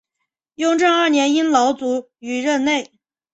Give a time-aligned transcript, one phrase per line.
[0.55, 2.91] 雍正二年因劳卒于任内。